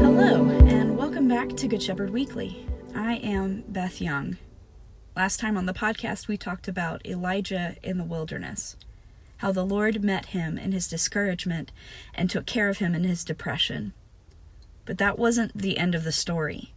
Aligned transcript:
Hello, 0.00 0.48
and 0.48 0.96
welcome 0.96 1.28
back 1.28 1.50
to 1.50 1.68
Good 1.68 1.82
Shepherd 1.82 2.08
Weekly. 2.08 2.66
I 2.94 3.16
am 3.16 3.62
Beth 3.68 4.00
Young. 4.00 4.38
Last 5.14 5.38
time 5.38 5.58
on 5.58 5.66
the 5.66 5.74
podcast, 5.74 6.26
we 6.26 6.38
talked 6.38 6.66
about 6.66 7.04
Elijah 7.04 7.76
in 7.82 7.98
the 7.98 8.04
wilderness, 8.04 8.76
how 9.38 9.52
the 9.52 9.66
Lord 9.66 10.02
met 10.02 10.26
him 10.26 10.56
in 10.56 10.72
his 10.72 10.88
discouragement 10.88 11.72
and 12.14 12.30
took 12.30 12.46
care 12.46 12.70
of 12.70 12.78
him 12.78 12.94
in 12.94 13.04
his 13.04 13.22
depression. 13.22 13.92
But 14.86 14.96
that 14.96 15.18
wasn't 15.18 15.54
the 15.54 15.76
end 15.76 15.94
of 15.94 16.04
the 16.04 16.12
story. 16.12 16.72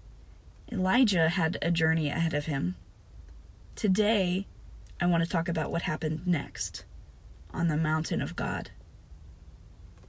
Elijah 0.69 1.29
had 1.29 1.57
a 1.61 1.71
journey 1.71 2.09
ahead 2.09 2.33
of 2.33 2.47
him. 2.47 2.75
Today, 3.77 4.45
I 4.99 5.05
want 5.05 5.23
to 5.23 5.29
talk 5.29 5.47
about 5.47 5.71
what 5.71 5.83
happened 5.83 6.27
next 6.27 6.83
on 7.53 7.69
the 7.69 7.77
mountain 7.77 8.21
of 8.21 8.35
God. 8.35 8.71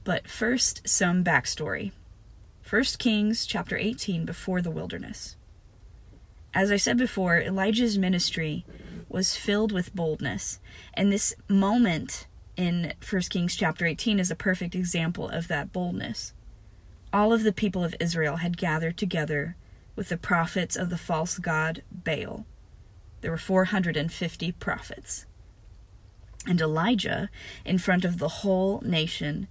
But 0.05 0.27
first, 0.27 0.87
some 0.87 1.23
backstory. 1.23 1.91
1 2.69 2.83
Kings 2.99 3.45
chapter 3.45 3.75
18 3.75 4.23
before 4.23 4.61
the 4.61 4.69
wilderness. 4.69 5.35
As 6.53 6.71
I 6.71 6.77
said 6.77 6.95
before, 6.95 7.41
Elijah's 7.41 7.97
ministry 7.97 8.65
was 9.09 9.35
filled 9.35 9.71
with 9.71 9.95
boldness, 9.95 10.59
and 10.93 11.11
this 11.11 11.33
moment 11.49 12.27
in 12.55 12.93
1 13.07 13.21
Kings 13.23 13.55
chapter 13.55 13.87
18 13.87 14.19
is 14.19 14.29
a 14.29 14.35
perfect 14.35 14.75
example 14.75 15.27
of 15.27 15.47
that 15.47 15.73
boldness. 15.73 16.33
All 17.11 17.33
of 17.33 17.43
the 17.43 17.51
people 17.51 17.83
of 17.83 17.95
Israel 17.99 18.37
had 18.37 18.57
gathered 18.57 18.97
together 18.97 19.55
with 19.95 20.09
the 20.09 20.17
prophets 20.17 20.75
of 20.75 20.91
the 20.91 20.97
false 20.99 21.39
god 21.39 21.81
Baal. 21.91 22.45
There 23.21 23.31
were 23.31 23.37
450 23.37 24.51
prophets. 24.51 25.25
And 26.45 26.61
Elijah, 26.61 27.31
in 27.65 27.79
front 27.79 28.05
of 28.05 28.19
the 28.19 28.27
whole 28.27 28.81
nation, 28.85 29.47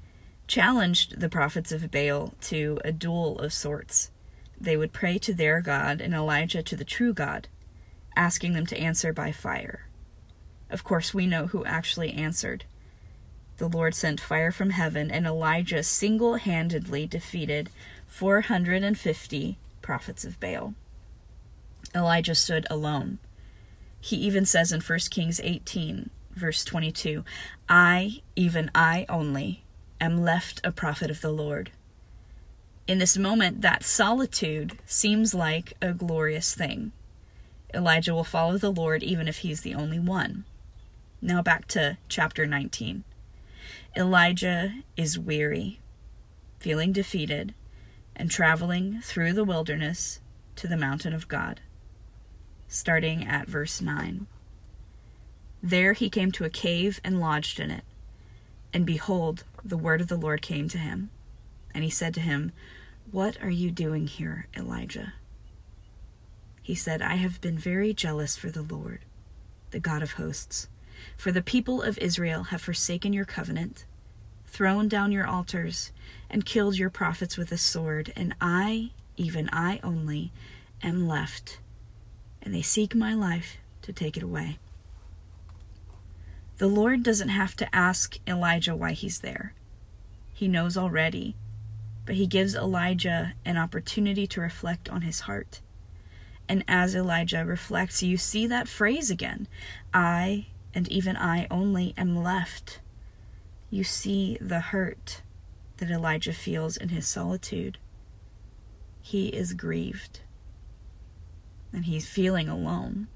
challenged 0.47 1.21
the 1.21 1.29
prophets 1.29 1.73
of 1.73 1.91
Baal 1.91 2.35
to 2.43 2.79
a 2.85 2.93
duel 2.93 3.39
of 3.39 3.53
sorts. 3.53 4.11
They 4.61 4.77
would 4.77 4.93
pray 4.93 5.19
to 5.19 5.35
their 5.35 5.61
God 5.61 6.01
and 6.01 6.15
Elijah 6.15 6.63
to 6.63 6.77
the 6.77 6.85
true 6.85 7.13
God, 7.13 7.49
asking 8.17 8.53
them 8.53 8.67
to 8.67 8.79
answer 8.79 9.13
by 9.13 9.33
fire. 9.33 9.87
Of 10.71 10.85
course, 10.85 11.13
we 11.13 11.27
know 11.27 11.47
who 11.47 11.65
actually 11.65 12.13
answered. 12.13 12.65
The 13.59 13.69
Lord 13.69 13.95
sent 13.95 14.21
fire 14.21 14.51
from 14.51 14.71
heaven, 14.71 15.11
and 15.11 15.27
Elijah 15.27 15.83
single 15.83 16.37
handedly 16.37 17.07
defeated 17.07 17.71
450 18.07 19.59
prophets 19.83 20.25
of 20.25 20.41
Baal. 20.41 20.75
Elijah 21.95 22.35
stood 22.35 22.67
alone. 22.71 23.19
He 24.01 24.17
even 24.17 24.45
says 24.45 24.73
in 24.73 24.81
1 24.81 24.99
Kings 25.11 25.41
18, 25.43 26.11
verse 26.35 26.65
22, 26.65 27.25
I, 27.69 28.23
even 28.35 28.71
I 28.75 29.07
only, 29.09 29.64
am 30.01 30.23
left 30.23 30.61
a 30.65 30.73
prophet 30.73 31.11
of 31.11 31.21
the 31.21 31.33
Lord. 31.33 31.71
In 32.87 32.99
this 32.99 33.17
moment, 33.17 33.63
that 33.63 33.83
solitude 33.83 34.79
seems 34.85 35.35
like 35.35 35.73
a 35.81 35.93
glorious 35.93 36.55
thing. 36.55 36.93
Elijah 37.73 38.15
will 38.15 38.25
follow 38.25 38.59
the 38.59 38.73
Lord 38.73 39.03
even 39.03 39.27
if 39.27 39.39
he's 39.39 39.63
the 39.63 39.75
only 39.75 39.99
one. 39.99 40.45
Now 41.23 41.43
back 41.43 41.67
to 41.69 41.97
chapter 42.09 42.47
19. 42.47 43.05
Elijah 43.97 44.75
is 44.97 45.19
weary, 45.19 45.81
feeling 46.59 46.93
defeated, 46.93 47.55
and 48.15 48.31
traveling 48.31 49.01
through 49.03 49.33
the 49.33 49.45
wilderness 49.45 50.21
to 50.57 50.69
the 50.69 50.77
mountain 50.77 51.13
of 51.13 51.29
God. 51.29 51.61
Starting 52.69 53.27
at 53.27 53.49
verse 53.49 53.81
9. 53.81 54.27
There 55.63 55.95
he 55.95 56.11
came 56.11 56.31
to 56.33 56.45
a 56.45 56.51
cave 56.51 57.01
and 57.03 57.21
lodged 57.21 57.59
in 57.59 57.71
it. 57.71 57.85
And 58.73 58.85
behold, 58.85 59.45
the 59.65 59.77
word 59.77 60.01
of 60.01 60.09
the 60.09 60.17
Lord 60.17 60.43
came 60.43 60.69
to 60.69 60.79
him. 60.79 61.11
And 61.75 61.83
he 61.83 61.91
said 61.91 62.15
to 62.15 62.21
him, 62.21 62.53
What 63.11 63.43
are 63.43 63.51
you 63.51 63.71
doing 63.71 64.07
here, 64.07 64.47
Elijah? 64.57 65.15
He 66.63 66.75
said, 66.75 67.03
I 67.03 67.17
have 67.17 67.41
been 67.41 67.59
very 67.59 67.93
jealous 67.93 68.37
for 68.37 68.51
the 68.51 68.63
Lord, 68.63 69.01
the 69.71 69.81
God 69.81 70.03
of 70.03 70.13
hosts. 70.13 70.69
For 71.17 71.33
the 71.33 71.43
people 71.43 71.83
of 71.83 71.99
Israel 71.99 72.45
have 72.45 72.63
forsaken 72.63 73.13
your 73.13 73.25
covenant, 73.25 73.85
thrown 74.47 74.89
down 74.89 75.13
your 75.13 75.27
altars, 75.27 75.93
and 76.31 76.47
killed 76.47 76.79
your 76.79 76.91
prophets 76.91 77.37
with 77.37 77.53
a 77.53 77.59
sword, 77.59 78.13
and 78.17 78.35
I, 78.41 78.93
even 79.17 79.51
I 79.53 79.81
only, 79.83 80.33
am 80.83 81.07
left, 81.09 81.59
and 82.43 82.55
they 82.55 82.63
seek 82.63 82.95
my 82.95 83.15
life 83.15 83.59
to 83.83 83.93
take 83.93 84.17
it 84.17 84.23
away. 84.23 84.59
The 86.59 86.69
Lord 86.69 87.03
doesn't 87.03 87.31
have 87.31 87.57
to 87.57 87.75
ask 87.75 88.19
Elijah 88.27 88.77
why 88.77 88.93
he's 88.93 89.21
there. 89.21 89.55
He 90.35 90.49
knows 90.49 90.77
already, 90.77 91.37
but 92.05 92.17
he 92.17 92.27
gives 92.27 92.57
Elijah 92.57 93.35
an 93.45 93.57
opportunity 93.57 94.27
to 94.27 94.41
reflect 94.41 94.89
on 94.91 95.03
his 95.03 95.21
heart. 95.21 95.61
And 96.49 96.65
as 96.69 96.95
Elijah 96.95 97.45
reflects, 97.45 98.03
you 98.03 98.17
see 98.17 98.47
that 98.49 98.69
phrase 98.69 99.11
again 99.11 99.47
I, 99.95 100.47
and 100.75 100.89
even 100.89 101.17
I 101.17 101.47
only, 101.51 101.95
am 101.97 102.23
left. 102.23 102.81
You 103.71 103.85
see 103.85 104.37
the 104.41 104.61
hurt 104.61 105.23
that 105.77 105.91
Elijah 105.91 106.33
feels 106.33 106.77
in 106.77 106.89
his 106.89 107.07
solitude. 107.07 107.79
He 109.01 109.29
is 109.29 109.53
grieved, 109.53 110.21
and 111.73 111.85
he's 111.85 112.09
feeling 112.09 112.49
alone. 112.49 113.07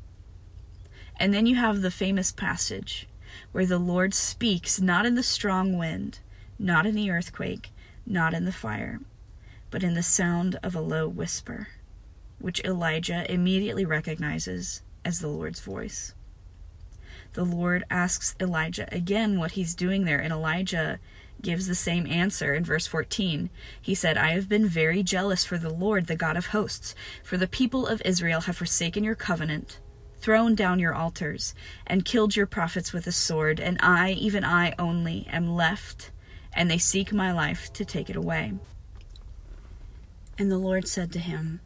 And 1.16 1.34
then 1.34 1.46
you 1.46 1.56
have 1.56 1.80
the 1.80 1.90
famous 1.90 2.30
passage 2.30 3.08
where 3.50 3.66
the 3.66 3.78
Lord 3.78 4.14
speaks 4.14 4.80
not 4.80 5.04
in 5.04 5.16
the 5.16 5.22
strong 5.22 5.76
wind, 5.76 6.20
not 6.58 6.86
in 6.86 6.94
the 6.94 7.10
earthquake, 7.10 7.70
not 8.06 8.34
in 8.34 8.44
the 8.44 8.52
fire, 8.52 9.00
but 9.70 9.82
in 9.82 9.94
the 9.94 10.02
sound 10.02 10.58
of 10.62 10.74
a 10.74 10.80
low 10.80 11.08
whisper, 11.08 11.68
which 12.38 12.64
Elijah 12.64 13.30
immediately 13.32 13.84
recognizes 13.84 14.82
as 15.04 15.20
the 15.20 15.28
Lord's 15.28 15.60
voice. 15.60 16.14
The 17.34 17.44
Lord 17.44 17.84
asks 17.90 18.34
Elijah 18.40 18.88
again 18.92 19.38
what 19.38 19.52
he's 19.52 19.74
doing 19.74 20.04
there, 20.04 20.18
and 20.18 20.32
Elijah 20.32 20.98
gives 21.40 21.66
the 21.66 21.74
same 21.74 22.06
answer 22.06 22.54
in 22.54 22.64
verse 22.64 22.86
14. 22.86 23.50
He 23.80 23.94
said, 23.94 24.16
I 24.16 24.32
have 24.32 24.48
been 24.48 24.66
very 24.66 25.02
jealous 25.02 25.44
for 25.44 25.58
the 25.58 25.72
Lord, 25.72 26.06
the 26.06 26.16
God 26.16 26.36
of 26.36 26.46
hosts, 26.46 26.94
for 27.22 27.36
the 27.36 27.46
people 27.46 27.86
of 27.86 28.02
Israel 28.04 28.42
have 28.42 28.56
forsaken 28.56 29.04
your 29.04 29.14
covenant 29.14 29.78
thrown 30.20 30.54
down 30.54 30.78
your 30.78 30.94
altars, 30.94 31.54
and 31.86 32.04
killed 32.04 32.36
your 32.36 32.46
prophets 32.46 32.92
with 32.92 33.06
a 33.06 33.12
sword, 33.12 33.60
and 33.60 33.78
I, 33.80 34.12
even 34.12 34.44
I 34.44 34.74
only, 34.78 35.26
am 35.30 35.54
left, 35.54 36.10
and 36.58 36.68
they 36.68 36.76
seek 36.76 37.12
my 37.12 37.30
life 37.30 37.72
to 37.72 37.84
take 37.84 38.10
it 38.10 38.16
away. 38.16 38.52
And 40.36 40.50
the 40.50 40.58
Lord 40.58 40.88
said 40.88 41.12
to 41.12 41.20
him, 41.20 41.60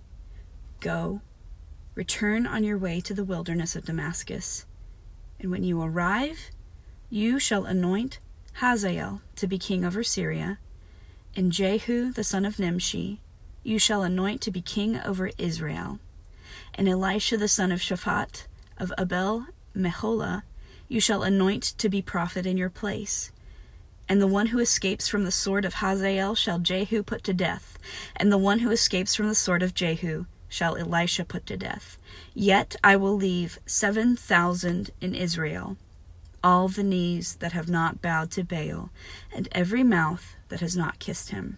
Go, 0.81 1.23
return 1.95 2.47
on 2.47 2.63
your 2.63 2.77
way 2.77 3.01
to 3.01 3.15
the 3.15 3.25
wilderness 3.25 3.75
of 3.75 3.87
Damascus, 3.87 4.67
and 5.41 5.51
when 5.51 5.65
you 5.65 5.81
arrive, 5.81 6.51
you 7.09 7.39
shall 7.39 7.65
anoint 7.65 8.19
Hazael 8.57 9.23
to 9.37 9.47
be 9.47 9.57
king 9.57 9.83
over 9.83 10.05
Syria, 10.05 10.59
and 11.35 11.53
Jehu 11.53 12.13
the 12.13 12.23
son 12.23 12.45
of 12.45 12.59
Nimshi 12.59 13.19
you 13.63 13.79
shall 13.79 14.03
anoint 14.03 14.43
to 14.43 14.51
be 14.51 14.61
king 14.61 15.01
over 15.01 15.31
Israel 15.39 16.01
and 16.75 16.87
Elisha 16.87 17.39
the 17.39 17.49
son 17.49 17.73
of 17.73 17.81
Shaphat 17.81 18.47
of 18.77 18.93
Abel 18.99 19.47
Meholah 19.75 20.43
you 20.89 21.01
shall 21.01 21.23
anoint 21.23 21.63
to 21.79 21.89
be 21.89 22.03
prophet 22.03 22.45
in 22.45 22.59
your 22.59 22.69
place. 22.69 23.33
And 24.09 24.21
the 24.21 24.27
one 24.27 24.49
who 24.49 24.59
escapes 24.59 25.09
from 25.09 25.25
the 25.25 25.31
sword 25.31 25.65
of 25.65 25.75
Hazael 25.75 26.35
shall 26.35 26.59
Jehu 26.59 27.03
put 27.03 27.25
to 27.25 27.33
death, 27.33 27.79
and 28.17 28.31
the 28.31 28.39
one 28.39 28.59
who 28.59 28.71
escapes 28.71 29.15
from 29.15 29.29
the 29.29 29.35
sword 29.35 29.63
of 29.63 29.75
Jehu 29.75 30.27
shall 30.49 30.77
Elisha 30.77 31.25
put 31.25 31.47
to 31.47 31.57
death. 31.57 31.97
Yet 32.35 32.77
I 32.85 32.97
will 32.97 33.15
leave 33.15 33.59
seven 33.65 34.17
thousand 34.17 34.91
in 35.01 35.15
Israel, 35.15 35.79
all 36.45 36.69
the 36.69 36.83
knees 36.83 37.37
that 37.37 37.53
have 37.53 37.71
not 37.71 38.03
bowed 38.03 38.31
to 38.33 38.45
Baal, 38.45 38.91
and 39.35 39.49
every 39.53 39.83
mouth 39.83 40.35
that 40.49 40.61
has 40.61 40.77
not 40.77 40.99
kissed 40.99 41.31
him. 41.31 41.57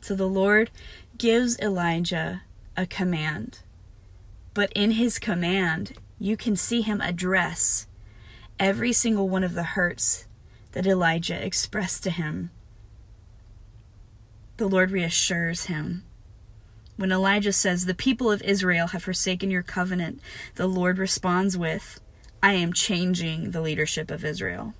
So 0.00 0.14
the 0.14 0.28
Lord 0.28 0.70
gives 1.18 1.58
Elijah 1.58 2.42
a 2.76 2.86
command. 2.86 3.58
But 4.54 4.72
in 4.74 4.92
his 4.92 5.18
command, 5.18 5.94
you 6.18 6.36
can 6.36 6.56
see 6.56 6.80
him 6.80 7.00
address 7.00 7.86
every 8.58 8.92
single 8.92 9.28
one 9.28 9.44
of 9.44 9.54
the 9.54 9.64
hurts 9.64 10.27
that 10.78 10.86
Elijah 10.86 11.44
expressed 11.44 12.04
to 12.04 12.10
him. 12.10 12.52
The 14.58 14.68
Lord 14.68 14.92
reassures 14.92 15.64
him. 15.64 16.04
When 16.96 17.10
Elijah 17.10 17.52
says, 17.52 17.84
The 17.84 17.94
people 17.94 18.30
of 18.30 18.42
Israel 18.42 18.86
have 18.86 19.02
forsaken 19.02 19.50
your 19.50 19.64
covenant, 19.64 20.20
the 20.54 20.68
Lord 20.68 20.98
responds 20.98 21.58
with, 21.58 21.98
I 22.44 22.52
am 22.52 22.72
changing 22.72 23.50
the 23.50 23.60
leadership 23.60 24.08
of 24.12 24.24
Israel. 24.24 24.72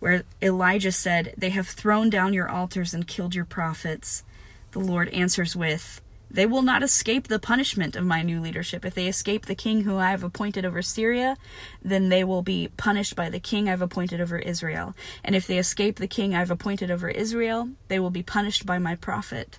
Where 0.00 0.24
Elijah 0.42 0.90
said, 0.90 1.32
They 1.38 1.50
have 1.50 1.68
thrown 1.68 2.10
down 2.10 2.34
your 2.34 2.48
altars 2.48 2.92
and 2.92 3.06
killed 3.06 3.36
your 3.36 3.44
prophets, 3.44 4.24
the 4.72 4.80
Lord 4.80 5.10
answers 5.10 5.54
with, 5.54 6.00
They 6.30 6.44
will 6.44 6.62
not 6.62 6.82
escape 6.82 7.28
the 7.28 7.38
punishment 7.38 7.96
of 7.96 8.04
my 8.04 8.22
new 8.22 8.40
leadership. 8.40 8.84
If 8.84 8.94
they 8.94 9.08
escape 9.08 9.46
the 9.46 9.54
king 9.54 9.82
who 9.82 9.96
I 9.96 10.10
have 10.10 10.22
appointed 10.22 10.64
over 10.66 10.82
Syria, 10.82 11.36
then 11.82 12.10
they 12.10 12.22
will 12.22 12.42
be 12.42 12.68
punished 12.76 13.16
by 13.16 13.30
the 13.30 13.40
king 13.40 13.68
I've 13.68 13.82
appointed 13.82 14.20
over 14.20 14.38
Israel. 14.38 14.94
And 15.24 15.34
if 15.34 15.46
they 15.46 15.58
escape 15.58 15.96
the 15.96 16.06
king 16.06 16.34
I've 16.34 16.50
appointed 16.50 16.90
over 16.90 17.08
Israel, 17.08 17.70
they 17.88 17.98
will 17.98 18.10
be 18.10 18.22
punished 18.22 18.66
by 18.66 18.78
my 18.78 18.94
prophet. 18.94 19.58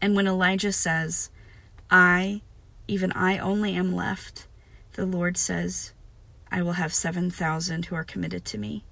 And 0.00 0.14
when 0.14 0.28
Elijah 0.28 0.72
says, 0.72 1.30
I, 1.90 2.42
even 2.86 3.12
I 3.12 3.38
only 3.38 3.74
am 3.74 3.94
left, 3.94 4.46
the 4.92 5.06
Lord 5.06 5.36
says, 5.36 5.92
I 6.52 6.62
will 6.62 6.72
have 6.72 6.94
7,000 6.94 7.86
who 7.86 7.94
are 7.96 8.04
committed 8.04 8.44
to 8.46 8.58
me. 8.58 8.84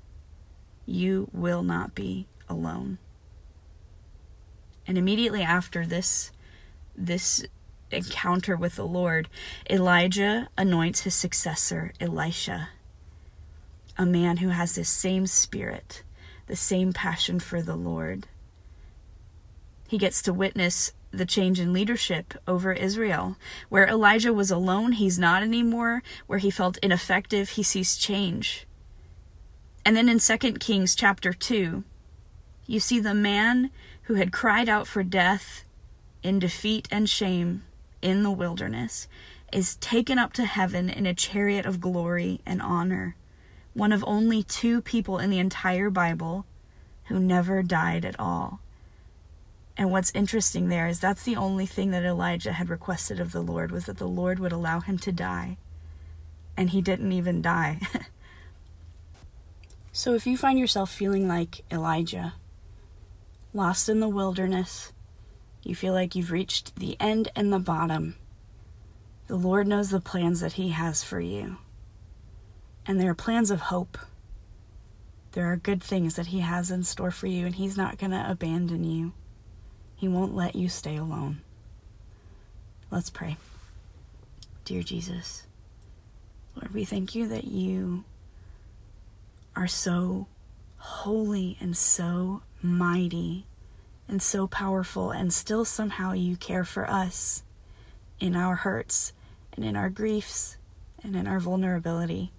You 0.84 1.28
will 1.32 1.62
not 1.62 1.94
be 1.94 2.26
alone. 2.48 2.98
And 4.88 4.96
immediately 4.98 5.42
after 5.42 5.86
this 5.86 6.32
this 6.96 7.44
encounter 7.92 8.56
with 8.56 8.74
the 8.74 8.86
Lord, 8.86 9.28
Elijah 9.70 10.48
anoints 10.58 11.02
his 11.02 11.14
successor, 11.14 11.92
Elisha, 12.00 12.70
a 13.96 14.04
man 14.04 14.38
who 14.38 14.48
has 14.48 14.74
this 14.74 14.88
same 14.88 15.26
spirit, 15.26 16.02
the 16.46 16.56
same 16.56 16.92
passion 16.92 17.38
for 17.38 17.62
the 17.62 17.76
Lord. 17.76 18.26
He 19.86 19.96
gets 19.96 20.20
to 20.22 20.32
witness 20.32 20.92
the 21.10 21.24
change 21.24 21.60
in 21.60 21.72
leadership 21.72 22.34
over 22.46 22.72
Israel. 22.72 23.36
Where 23.68 23.86
Elijah 23.86 24.32
was 24.32 24.50
alone, 24.50 24.92
he's 24.92 25.18
not 25.18 25.42
anymore. 25.42 26.02
Where 26.26 26.38
he 26.38 26.50
felt 26.50 26.78
ineffective, 26.78 27.50
he 27.50 27.62
sees 27.62 27.96
change. 27.96 28.66
And 29.84 29.96
then 29.96 30.08
in 30.08 30.18
2 30.18 30.36
Kings 30.54 30.94
chapter 30.94 31.32
2, 31.32 31.84
you 32.66 32.80
see 32.80 33.00
the 33.00 33.14
man 33.14 33.70
who 34.08 34.14
had 34.14 34.32
cried 34.32 34.70
out 34.70 34.86
for 34.86 35.02
death 35.02 35.64
in 36.22 36.38
defeat 36.38 36.88
and 36.90 37.10
shame 37.10 37.62
in 38.00 38.22
the 38.22 38.30
wilderness 38.30 39.06
is 39.52 39.76
taken 39.76 40.18
up 40.18 40.32
to 40.32 40.46
heaven 40.46 40.88
in 40.88 41.04
a 41.04 41.12
chariot 41.12 41.66
of 41.66 41.78
glory 41.78 42.40
and 42.46 42.62
honor. 42.62 43.16
One 43.74 43.92
of 43.92 44.02
only 44.06 44.42
two 44.42 44.80
people 44.80 45.18
in 45.18 45.28
the 45.28 45.38
entire 45.38 45.90
Bible 45.90 46.46
who 47.04 47.20
never 47.20 47.62
died 47.62 48.06
at 48.06 48.18
all. 48.18 48.60
And 49.76 49.90
what's 49.90 50.10
interesting 50.14 50.70
there 50.70 50.88
is 50.88 51.00
that's 51.00 51.24
the 51.24 51.36
only 51.36 51.66
thing 51.66 51.90
that 51.90 52.02
Elijah 52.02 52.52
had 52.52 52.70
requested 52.70 53.20
of 53.20 53.32
the 53.32 53.42
Lord 53.42 53.70
was 53.70 53.84
that 53.84 53.98
the 53.98 54.08
Lord 54.08 54.38
would 54.38 54.52
allow 54.52 54.80
him 54.80 54.96
to 55.00 55.12
die. 55.12 55.58
And 56.56 56.70
he 56.70 56.80
didn't 56.80 57.12
even 57.12 57.42
die. 57.42 57.78
so 59.92 60.14
if 60.14 60.26
you 60.26 60.38
find 60.38 60.58
yourself 60.58 60.90
feeling 60.90 61.28
like 61.28 61.62
Elijah, 61.70 62.32
lost 63.52 63.88
in 63.88 64.00
the 64.00 64.08
wilderness, 64.08 64.92
you 65.62 65.74
feel 65.74 65.92
like 65.92 66.14
you've 66.14 66.30
reached 66.30 66.76
the 66.76 66.96
end 67.00 67.30
and 67.34 67.52
the 67.52 67.58
bottom, 67.58 68.16
the 69.26 69.36
Lord 69.36 69.66
knows 69.66 69.90
the 69.90 70.00
plans 70.00 70.40
that 70.40 70.54
He 70.54 70.70
has 70.70 71.04
for 71.04 71.20
you. 71.20 71.58
And 72.86 73.00
there 73.00 73.10
are 73.10 73.14
plans 73.14 73.50
of 73.50 73.60
hope. 73.60 73.98
There 75.32 75.52
are 75.52 75.56
good 75.56 75.82
things 75.82 76.16
that 76.16 76.28
He 76.28 76.40
has 76.40 76.70
in 76.70 76.84
store 76.84 77.10
for 77.10 77.26
you, 77.26 77.44
and 77.44 77.54
He's 77.54 77.76
not 77.76 77.98
going 77.98 78.12
to 78.12 78.30
abandon 78.30 78.84
you. 78.84 79.12
He 79.96 80.08
won't 80.08 80.34
let 80.34 80.54
you 80.54 80.68
stay 80.68 80.96
alone. 80.96 81.42
Let's 82.90 83.10
pray. 83.10 83.36
Dear 84.64 84.82
Jesus, 84.82 85.44
Lord, 86.54 86.72
we 86.72 86.84
thank 86.84 87.14
you 87.14 87.28
that 87.28 87.44
you 87.44 88.04
are 89.54 89.66
so 89.66 90.26
holy 90.78 91.58
and 91.60 91.76
so 91.76 92.42
mighty 92.62 93.46
and 94.08 94.22
so 94.22 94.46
powerful, 94.46 95.10
and 95.10 95.32
still 95.32 95.64
somehow 95.64 96.12
you 96.12 96.36
care 96.36 96.64
for 96.64 96.88
us 96.88 97.42
in 98.18 98.34
our 98.34 98.56
hurts 98.56 99.12
and 99.52 99.64
in 99.64 99.76
our 99.76 99.90
griefs 99.90 100.56
and 101.02 101.14
in 101.14 101.26
our 101.26 101.40
vulnerability. 101.40 102.32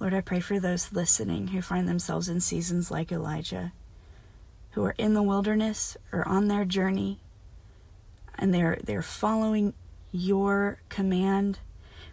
Lord, 0.00 0.14
I 0.14 0.20
pray 0.20 0.40
for 0.40 0.58
those 0.58 0.92
listening 0.92 1.48
who 1.48 1.62
find 1.62 1.88
themselves 1.88 2.28
in 2.28 2.40
seasons 2.40 2.90
like 2.90 3.12
Elijah 3.12 3.72
who 4.72 4.84
are 4.84 4.94
in 4.98 5.14
the 5.14 5.22
wilderness 5.22 5.96
or 6.12 6.26
on 6.26 6.48
their 6.48 6.64
journey 6.64 7.18
and 8.34 8.52
they're 8.52 8.78
they're 8.84 9.02
following 9.02 9.74
your 10.10 10.80
command 10.88 11.58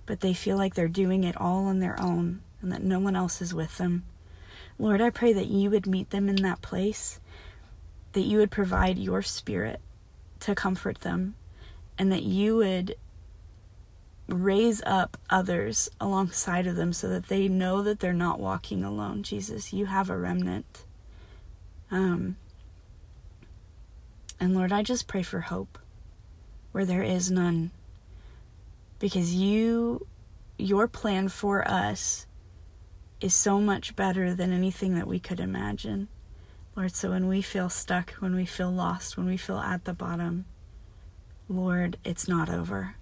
but 0.06 0.22
they 0.22 0.34
feel 0.34 0.58
like 0.58 0.76
they're 0.76 0.88
doing 0.88 1.24
it 1.24 1.36
all 1.38 1.66
on 1.66 1.80
their 1.80 2.00
own 2.00 2.42
and 2.62 2.72
that 2.72 2.84
no 2.84 3.00
one 3.00 3.16
else 3.16 3.42
is 3.42 3.54
with 3.54 3.78
them 3.78 4.04
lord 4.80 5.02
i 5.02 5.10
pray 5.10 5.32
that 5.32 5.48
you 5.48 5.70
would 5.70 5.86
meet 5.86 6.10
them 6.10 6.28
in 6.28 6.38
that 6.38 6.62
place 6.62 7.20
that 8.14 8.22
you 8.22 8.40
would 8.40 8.50
provide 8.50 8.98
your 8.98 9.22
spirit 9.22 9.80
to 10.40 10.56
comfort 10.56 11.02
them 11.02 11.36
and 11.98 12.12
that 12.12 12.24
you 12.24 12.56
would 12.56 12.96
raise 14.28 14.82
up 14.86 15.18
others 15.30 15.90
alongside 16.00 16.66
of 16.66 16.76
them 16.76 16.94
so 16.94 17.08
that 17.08 17.28
they 17.28 17.48
know 17.48 17.84
that 17.84 18.00
they're 18.00 18.14
not 18.14 18.40
walking 18.40 18.84
alone 18.84 19.22
jesus 19.22 19.72
you 19.74 19.86
have 19.86 20.10
a 20.10 20.18
remnant 20.18 20.86
um, 21.92 22.38
and 24.40 24.56
Lord, 24.56 24.72
I 24.72 24.84
just 24.84 25.08
pray 25.08 25.24
for 25.24 25.42
hope 25.42 25.78
where 26.72 26.86
there 26.86 27.04
is 27.04 27.30
none. 27.30 27.72
Because 29.00 29.34
you, 29.34 30.08
your 30.58 30.88
plan 30.88 31.30
for 31.30 31.68
us 31.68 32.26
is 33.22 33.34
so 33.34 33.60
much 33.60 33.96
better 33.96 34.34
than 34.34 34.52
anything 34.54 34.96
that 34.96 35.08
we 35.08 35.20
could 35.20 35.40
imagine. 35.40 36.08
Lord, 36.76 36.96
so 36.96 37.10
when 37.10 37.28
we 37.28 37.42
feel 37.42 37.70
stuck, 37.70 38.12
when 38.20 38.36
we 38.36 38.46
feel 38.46 38.72
lost, 38.72 39.18
when 39.18 39.26
we 39.26 39.38
feel 39.38 39.58
at 39.58 39.86
the 39.86 39.94
bottom, 39.94 40.46
Lord, 41.50 41.98
it's 42.06 42.28
not 42.28 42.50
over. 42.50 42.96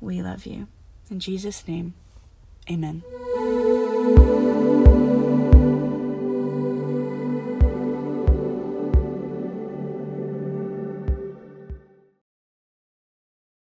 We 0.00 0.22
love 0.22 0.46
you. 0.46 0.68
In 1.10 1.18
Jesus' 1.18 1.66
name, 1.66 1.94
amen. 2.70 3.02